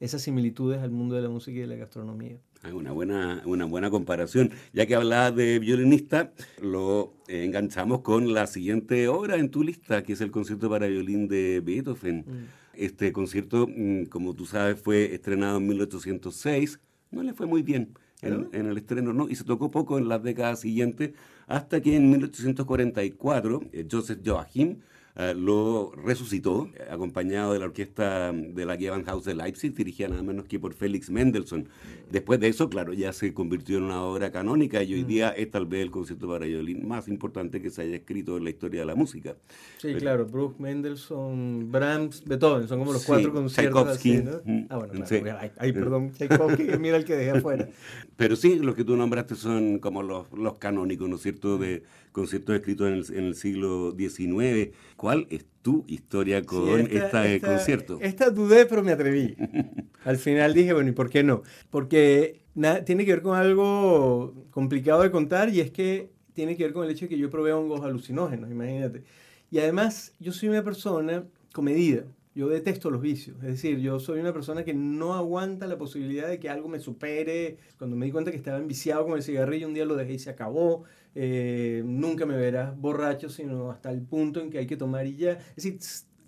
[0.00, 2.38] esas similitudes al mundo de la música y de la gastronomía.
[2.72, 4.50] Una buena, una buena comparación.
[4.72, 10.14] Ya que hablabas de violinista, lo enganchamos con la siguiente obra en tu lista, que
[10.14, 12.24] es el concierto para violín de Beethoven.
[12.26, 12.46] Mm.
[12.76, 16.80] Este concierto, mm, como tú sabes, fue estrenado en 1806.
[17.10, 19.28] No le fue muy bien en, en, el estreno, ¿no?
[19.28, 21.12] Y se tocó poco en las décadas siguientes,
[21.46, 24.78] hasta que en 1844 eh, Joseph Joachim
[25.18, 30.44] eh, lo resucitó, acompañado de la orquesta de la Gewandhaus de Leipzig, dirigida nada menos
[30.44, 31.68] que por Félix Mendelssohn.
[32.10, 35.06] Después de eso, claro, ya se convirtió en una obra canónica y hoy mm.
[35.06, 38.44] día es tal vez el concierto para violín más importante que se haya escrito en
[38.44, 39.36] la historia de la música.
[39.78, 43.88] Sí, claro, Bruch, Mendelssohn, Brahms, Beethoven, son como los cuatro conciertos.
[43.88, 44.40] Así, ¿no?
[44.44, 45.22] Mm, ah, bueno, sí.
[45.56, 47.68] ay, perdón, Tchaikovsky, mira el que dejé afuera.
[48.16, 51.82] Pero sí, los que tú nombraste son como los, los canónicos, ¿no es cierto?, de
[52.16, 54.74] conciertos escritos en el, en el siglo XIX.
[54.96, 57.98] ¿Cuál es tu historia con este concierto?
[58.00, 59.36] Esta dudé, pero me atreví.
[60.04, 61.42] Al final dije, bueno, ¿y por qué no?
[61.68, 62.40] Porque
[62.86, 66.86] tiene que ver con algo complicado de contar y es que tiene que ver con
[66.86, 69.04] el hecho de que yo probé hongos alucinógenos, imagínate.
[69.50, 72.04] Y además, yo soy una persona comedida.
[72.34, 76.28] Yo detesto los vicios, es decir, yo soy una persona que no aguanta la posibilidad
[76.28, 77.56] de que algo me supere.
[77.78, 80.18] Cuando me di cuenta que estaba enviciado con el cigarrillo, un día lo dejé y
[80.18, 80.84] se acabó.
[81.18, 85.16] Eh, nunca me verás borracho, sino hasta el punto en que hay que tomar y
[85.16, 85.32] ya.
[85.56, 85.78] Es decir,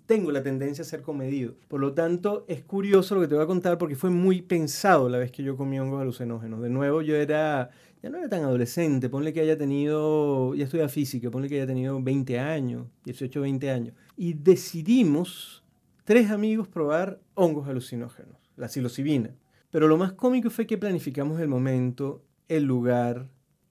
[0.07, 1.53] tengo la tendencia a ser comedido.
[1.67, 5.07] Por lo tanto, es curioso lo que te voy a contar porque fue muy pensado
[5.07, 6.59] la vez que yo comí hongos alucinógenos.
[6.61, 7.69] De nuevo, yo era,
[8.01, 11.67] ya no era tan adolescente, ponle que haya tenido, ya estudia física, ponle que haya
[11.67, 13.95] tenido 20 años, 18, 20 años.
[14.17, 15.63] Y decidimos
[16.03, 19.35] tres amigos probar hongos alucinógenos, la psilocibina.
[19.69, 23.27] Pero lo más cómico fue que planificamos el momento, el lugar.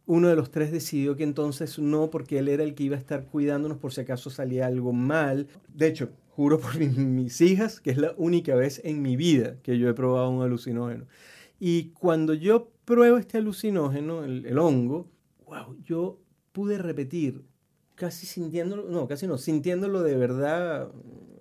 [0.08, 2.98] Uno de los tres decidió que entonces no, porque él era el que iba a
[2.98, 5.48] estar cuidándonos por si acaso salía algo mal.
[5.74, 9.78] De hecho, juro por mis hijas que es la única vez en mi vida que
[9.78, 11.04] yo he probado un alucinógeno.
[11.60, 15.10] Y cuando yo pruebo este alucinógeno, el, hongo,
[15.44, 16.18] wow, yo
[16.52, 17.44] pude repetir,
[17.94, 20.90] casi sintiéndolo, no, casi no, sintiéndolo de verdad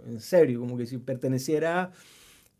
[0.07, 1.93] en serio, como que si perteneciera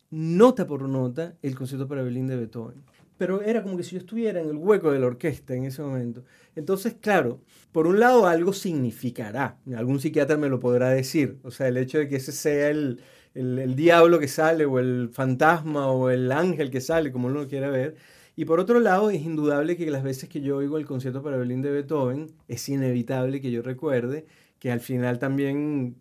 [0.10, 2.82] nota por nota el concierto para violín de Beethoven.
[3.18, 5.82] Pero era como que si yo estuviera en el hueco de la orquesta en ese
[5.82, 6.24] momento.
[6.56, 11.68] Entonces, claro, por un lado algo significará, algún psiquiatra me lo podrá decir, o sea,
[11.68, 13.02] el hecho de que ese sea el,
[13.34, 17.48] el, diablo que sale o el fantasma o el ángel que sale, como uno lo
[17.48, 17.96] quiera ver.
[18.36, 21.38] Y por otro lado, es indudable que las veces que yo oigo el concierto para
[21.38, 24.26] violín de Beethoven, es inevitable que yo recuerde
[24.60, 25.96] que al final también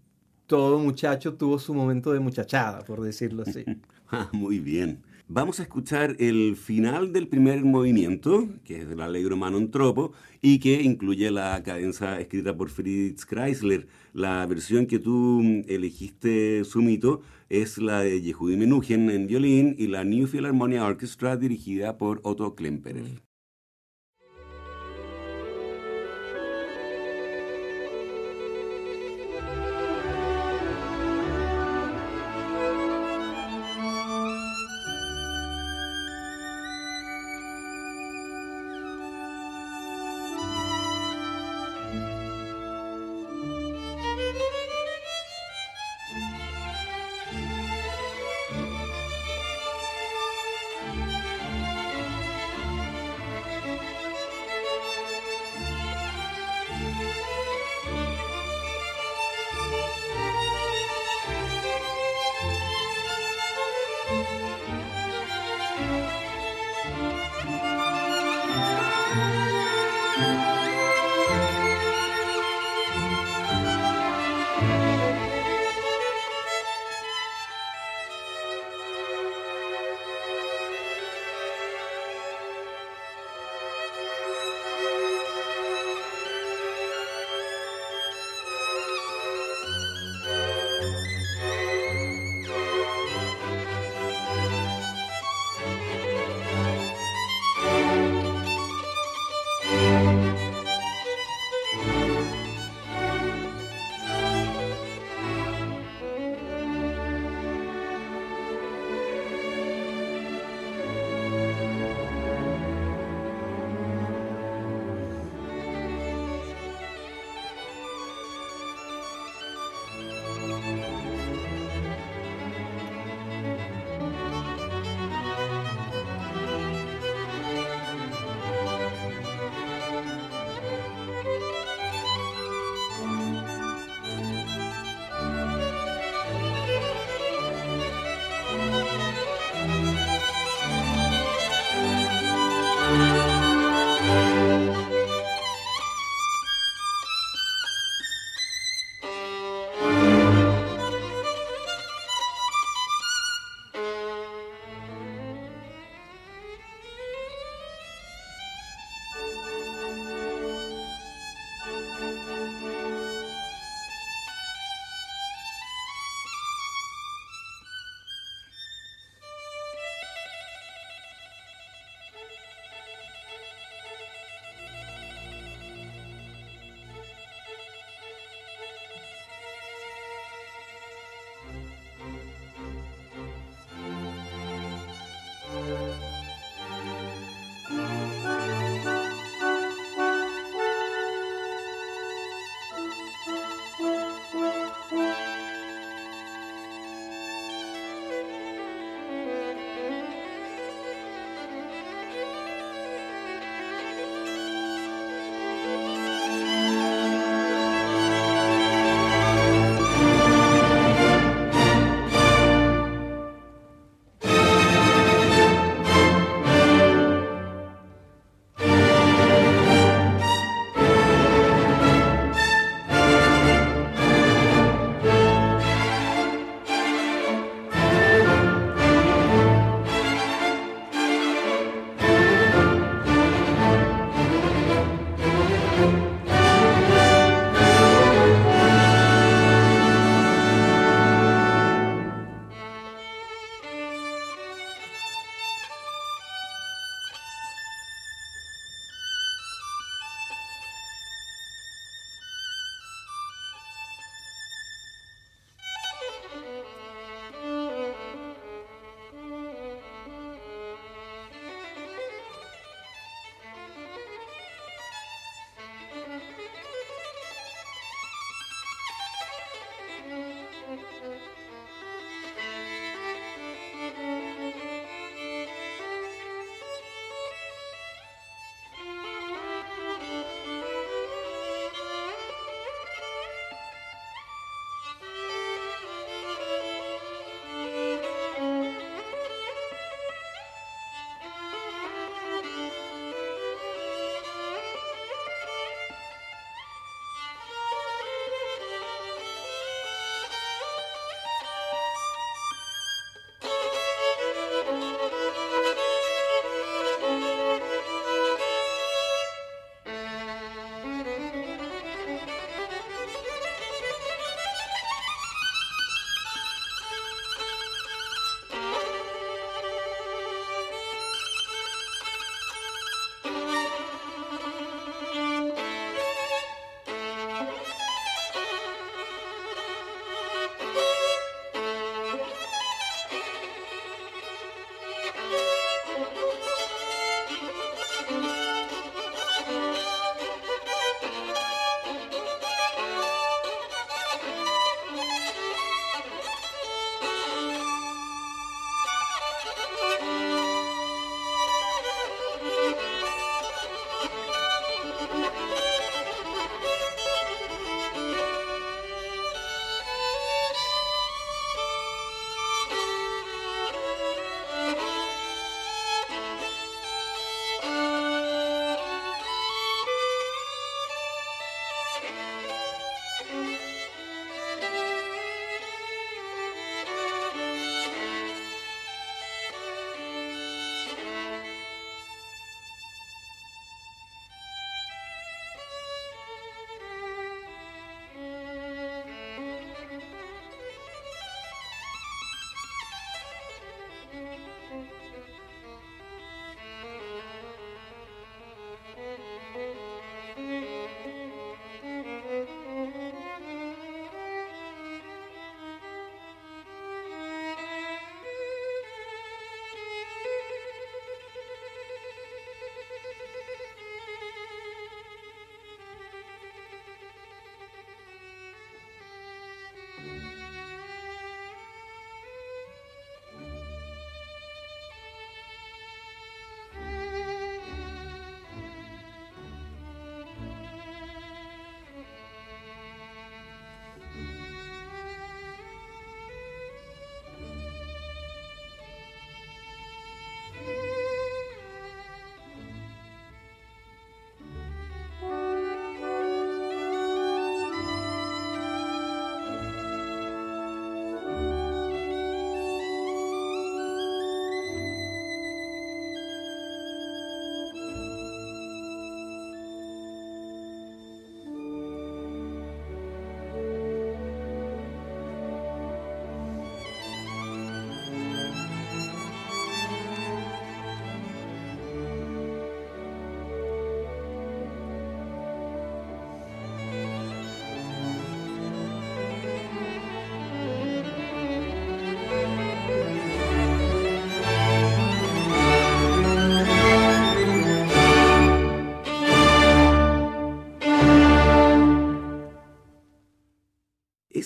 [0.46, 3.64] todo muchacho tuvo su momento de muchachada, por decirlo así.
[4.08, 5.02] ah, muy bien.
[5.28, 10.60] Vamos a escuchar el final del primer movimiento, que es del Allegro Manon Tropo, y
[10.60, 13.88] que incluye la cadenza escrita por Fritz Kreisler.
[14.12, 20.04] La versión que tú elegiste, Sumito, es la de Yehudi Menuhin en violín y la
[20.04, 23.25] New Philharmonia Orchestra dirigida por Otto Klemperer.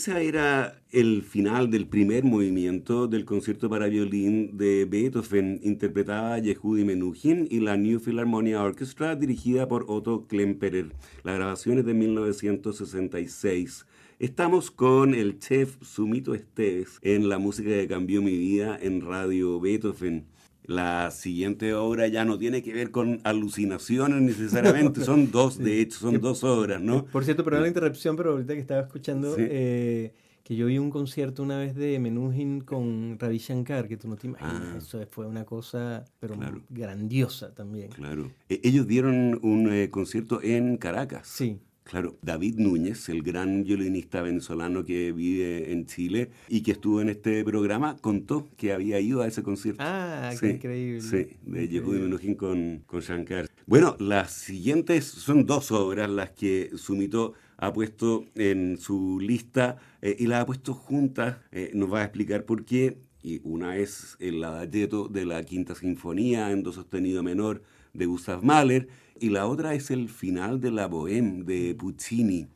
[0.01, 6.87] Ese era el final del primer movimiento del concierto para violín de Beethoven, interpretada Yehudi
[6.87, 10.95] Menuhin y la New Philharmonia Orchestra, dirigida por Otto Klemperer.
[11.23, 13.85] La grabación es de 1966.
[14.19, 19.61] Estamos con el chef Sumito Esteves en la música que cambió mi vida en Radio
[19.61, 20.25] Beethoven.
[20.71, 25.99] La siguiente obra ya no tiene que ver con alucinaciones necesariamente, son dos, de hecho,
[25.99, 27.07] son dos obras, ¿no?
[27.07, 30.15] Por cierto, perdón la interrupción, pero ahorita que estaba escuchando, eh,
[30.45, 34.15] que yo vi un concierto una vez de Menuhin con Ravi Shankar, que tú no
[34.17, 34.63] te imaginas.
[34.63, 34.79] Ah.
[34.79, 36.63] Eso fue una cosa, pero Claro.
[36.69, 37.89] grandiosa también.
[37.91, 38.31] Claro.
[38.49, 41.27] E- Ellos dieron un eh, concierto en Caracas.
[41.27, 41.59] Sí.
[41.91, 47.09] Claro, David Núñez, el gran violinista venezolano que vive en Chile y que estuvo en
[47.09, 49.83] este programa, contó que había ido a ese concierto.
[49.85, 51.01] Ah, qué Sí, increíble.
[51.01, 51.99] Sí, de Yehudi.
[51.99, 53.49] Menuhin con, con Shankar.
[53.67, 60.15] Bueno, las siguientes son dos obras las que Sumito ha puesto en su lista eh,
[60.17, 61.39] y las ha puesto juntas.
[61.51, 62.99] Eh, nos va a explicar por qué.
[63.21, 67.63] Y una es el adagietto de la Quinta Sinfonía en Do sostenido menor
[67.93, 68.89] de Gustav Mahler
[69.21, 72.49] y la otra es el final de la Bohème de Puccini.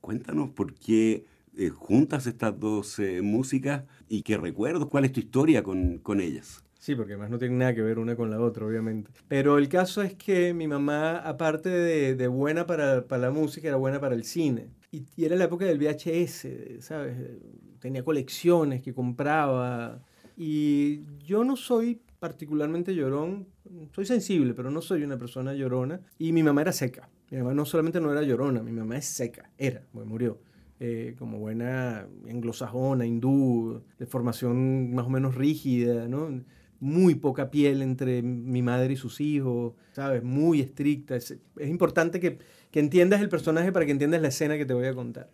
[0.00, 1.24] Cuéntanos por qué
[1.56, 6.20] eh, juntas estas dos eh, músicas y qué recuerdos, cuál es tu historia con, con
[6.20, 6.62] ellas.
[6.78, 9.10] Sí, porque además no tienen nada que ver una con la otra, obviamente.
[9.28, 13.68] Pero el caso es que mi mamá, aparte de, de buena para, para la música,
[13.68, 14.68] era buena para el cine.
[14.90, 16.46] Y, y era la época del VHS,
[16.80, 17.16] ¿sabes?
[17.80, 20.02] Tenía colecciones que compraba.
[20.36, 23.48] Y yo no soy particularmente llorón,
[23.92, 26.00] soy sensible, pero no soy una persona llorona.
[26.18, 27.08] Y mi mamá era seca.
[27.30, 30.38] Mi mamá no solamente no era llorona, mi mamá es seca, era, pues murió.
[30.78, 36.42] Eh, como buena anglosajona, hindú, de formación más o menos rígida, ¿no?
[36.78, 40.22] Muy poca piel entre mi madre y sus hijos, ¿sabes?
[40.22, 41.16] Muy estricta.
[41.16, 42.38] Es, es importante que,
[42.70, 45.30] que entiendas el personaje para que entiendas la escena que te voy a contar.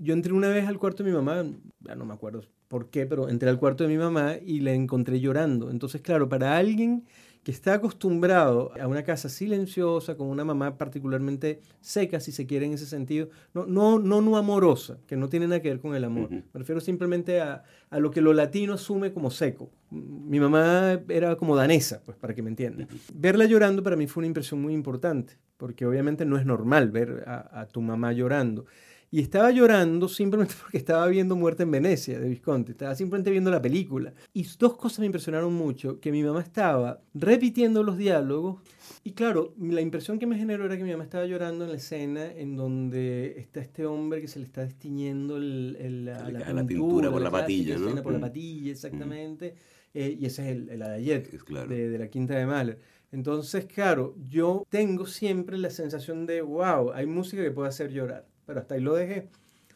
[0.00, 1.44] Yo entré una vez al cuarto de mi mamá,
[1.80, 4.72] ya no me acuerdo por qué, pero entré al cuarto de mi mamá y la
[4.72, 5.70] encontré llorando.
[5.70, 7.04] Entonces, claro, para alguien
[7.42, 12.66] que está acostumbrado a una casa silenciosa, con una mamá particularmente seca, si se quiere
[12.66, 15.94] en ese sentido, no, no, no, no amorosa, que no tiene nada que ver con
[15.94, 16.24] el amor.
[16.24, 16.34] Ujú.
[16.34, 19.70] Me refiero simplemente a, a lo que lo latino asume como seco.
[19.90, 22.86] Mi mamá era como danesa, pues para que me entiendan.
[23.14, 27.24] Verla llorando para mí fue una impresión muy importante, porque obviamente no es normal ver
[27.26, 28.66] a, a tu mamá llorando.
[29.10, 32.72] Y estaba llorando simplemente porque estaba viendo Muerte en Venecia de Visconti.
[32.72, 34.12] Estaba simplemente viendo la película.
[34.34, 35.98] Y dos cosas me impresionaron mucho.
[36.00, 38.60] Que mi mamá estaba repitiendo los diálogos.
[39.04, 41.76] Y claro, la impresión que me generó era que mi mamá estaba llorando en la
[41.76, 46.52] escena en donde está este hombre que se le está destiñendo el, el- la, la
[46.52, 48.02] la pintura por la clásica patilla, ¿no?
[48.02, 48.22] Por la Mm.
[48.22, 49.54] patilla, exactamente.
[49.94, 51.68] Eh, y ese es el, el claro.
[51.68, 52.78] de, de la quinta de Mahler.
[53.10, 58.26] Entonces, claro, yo tengo siempre la sensación de, wow, hay música que puede hacer llorar,
[58.48, 59.28] pero hasta ahí lo dejé.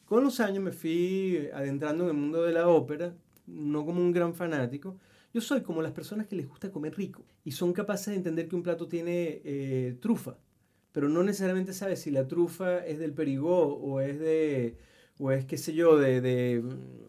[0.06, 3.14] Con los años me fui adentrando en el mundo de la ópera,
[3.46, 4.96] no como un gran fanático.
[5.34, 8.48] Yo soy como las personas que les gusta comer rico y son capaces de entender
[8.48, 10.38] que un plato tiene eh, trufa,
[10.90, 14.78] pero no necesariamente sabes si la trufa es del perigó o es de,
[15.18, 16.64] o es qué sé yo, de, de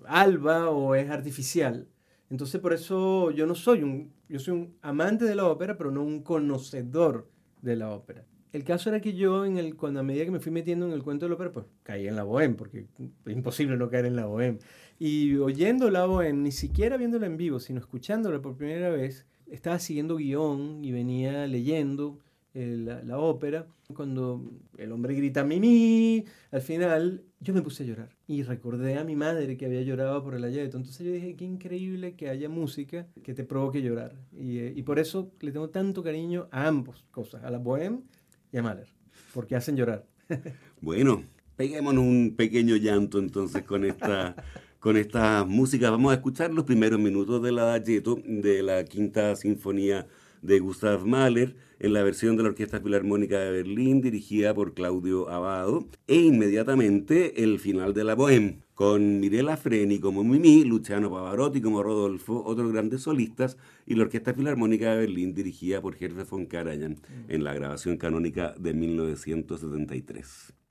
[0.05, 1.87] alba o es artificial.
[2.29, 5.91] Entonces por eso yo no soy un, yo soy un amante de la ópera, pero
[5.91, 7.29] no un conocedor
[7.61, 8.25] de la ópera.
[8.53, 10.93] El caso era que yo, en el, cuando a medida que me fui metiendo en
[10.93, 12.85] el cuento de la ópera, pues caí en la bohème, porque
[13.25, 14.59] es imposible no caer en la bohème.
[14.99, 19.79] Y oyendo la bohème, ni siquiera viéndola en vivo, sino escuchándola por primera vez, estaba
[19.79, 22.19] siguiendo guion y venía leyendo
[22.53, 23.65] eh, la, ópera.
[23.95, 24.43] Cuando
[24.77, 28.09] el hombre grita Mimi, al final yo me puse a llorar.
[28.27, 30.77] Y recordé a mi madre que había llorado por el ayeto.
[30.77, 34.15] Entonces yo dije, qué increíble que haya música que te provoque llorar.
[34.31, 38.03] Y, eh, por eso le tengo tanto cariño a ambos cosas, a la bohème
[38.53, 38.87] y a Mahler,
[39.33, 40.05] porque hacen llorar.
[40.79, 41.23] Bueno,
[41.55, 44.35] peguémonos un pequeño llanto entonces con esta,
[44.79, 45.89] con esta música.
[45.89, 50.05] Vamos a escuchar los primeros minutos del adagietto de la Quinta Sinfonía
[50.43, 55.29] de Gustav Mahler en la versión de la Orquesta Filarmónica de Berlín dirigida por Claudio
[55.29, 61.61] Abado e inmediatamente el final de la Bohème con Mirella Freni como Mimi, Luciano Pavarotti
[61.61, 66.45] como Rodolfo, otros grandes solistas y la Orquesta Filarmónica de Berlín dirigida por Herbert von
[66.45, 70.62] Karajan en la grabación canónica de 1973.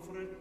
[0.00, 0.39] confident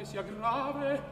[0.00, 1.09] che si aggrave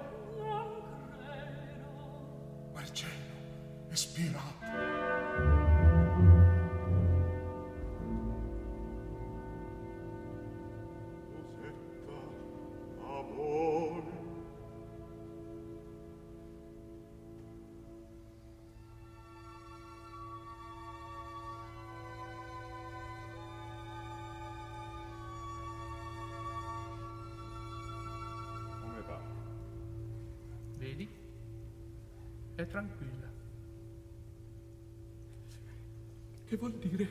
[36.59, 37.09] vuol dire?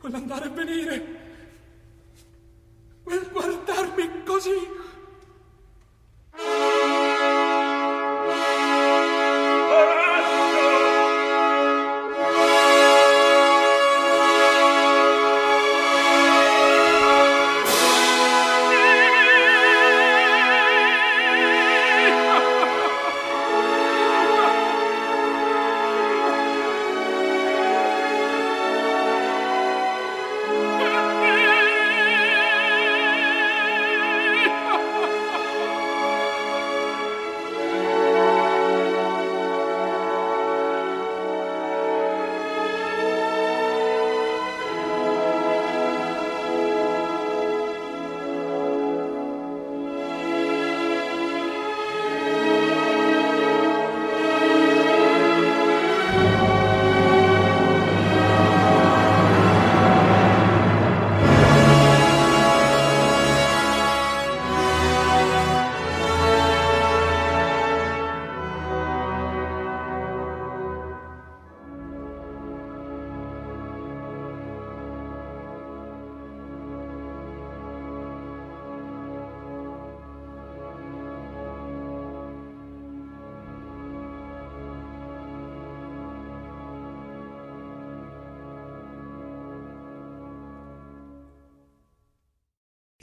[0.00, 1.15] Vuole andare e venire?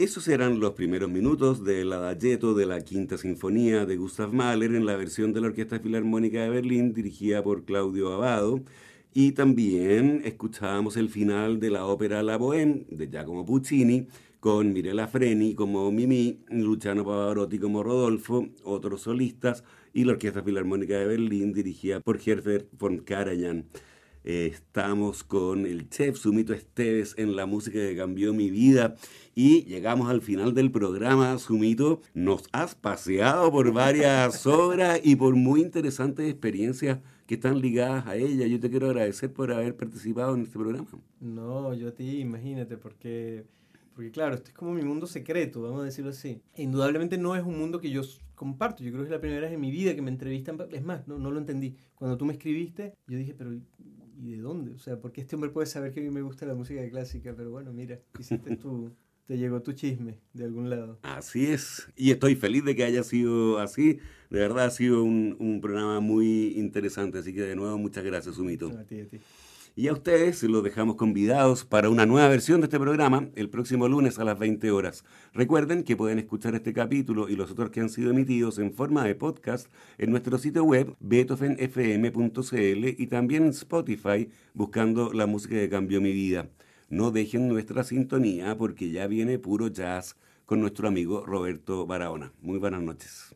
[0.04, 4.86] Esos eran los primeros minutos del adagietto de la Quinta Sinfonía de Gustav Mahler en
[4.86, 8.60] la versión de la Orquesta Filarmónica de Berlín dirigida por Claudio Abado.
[9.14, 14.08] Y también escuchábamos el final de la ópera La Bohème de Giacomo Puccini
[14.41, 20.97] con Mirella Freni como Mimi, Luciano Pavarotti como Rodolfo, otros solistas y la Orquesta Filarmónica
[20.97, 23.68] de Berlín dirigida por Herbert von Karajan.
[24.24, 28.95] Estamos con el chef Sumito Esteves en la música que cambió mi vida
[29.36, 32.01] y llegamos al final del programa, Sumito.
[32.13, 38.15] Nos has paseado por varias obras y por muy interesantes experiencias que están ligadas a
[38.15, 38.47] ella.
[38.47, 40.88] Yo te quiero agradecer por haber participado en este programa.
[41.19, 43.45] No, yo a ti, imagínate, porque,
[43.95, 46.41] porque claro, esto es como mi mundo secreto, vamos a decirlo así.
[46.55, 48.03] Indudablemente no es un mundo que yo
[48.36, 48.84] comparto.
[48.84, 50.57] Yo creo que es la primera vez en mi vida que me entrevistan.
[50.71, 51.76] Es más, no, no lo entendí.
[51.95, 53.51] Cuando tú me escribiste, yo dije, pero
[54.18, 54.72] ¿y de dónde?
[54.72, 56.88] O sea, ¿por qué este hombre puede saber que a mí me gusta la música
[56.89, 57.34] clásica?
[57.36, 58.91] Pero bueno, mira, hiciste tu,
[59.26, 60.99] te llegó tu chisme de algún lado.
[61.03, 63.99] Así es, y estoy feliz de que haya sido así.
[64.30, 68.36] De verdad ha sido un, un programa muy interesante, así que de nuevo muchas gracias,
[68.36, 68.70] Sumito.
[68.70, 69.20] A ti, a ti.
[69.76, 73.88] Y a ustedes los dejamos convidados para una nueva versión de este programa el próximo
[73.88, 75.03] lunes a las 20 horas.
[75.34, 79.03] Recuerden que pueden escuchar este capítulo y los otros que han sido emitidos en forma
[79.03, 85.69] de podcast en nuestro sitio web beethovenfm.cl y también en Spotify buscando la música que
[85.69, 86.49] cambió mi vida.
[86.89, 90.15] No dejen nuestra sintonía porque ya viene puro jazz
[90.45, 92.32] con nuestro amigo Roberto Barahona.
[92.41, 93.36] Muy buenas noches.